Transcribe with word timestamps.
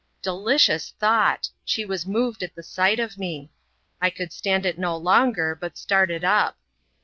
Delicious 0.23 0.95
thought! 0.99 1.47
she 1.63 1.85
was 1.85 2.07
moved 2.07 2.41
at 2.41 2.55
the 2.55 2.63
sight 2.63 2.99
of 2.99 3.19
me. 3.19 3.51
I 4.01 4.09
could 4.09 4.33
stand 4.33 4.65
it 4.65 4.79
no 4.79 4.97
longer, 4.97 5.53
but 5.53 5.77
started 5.77 6.23
up. 6.23 6.57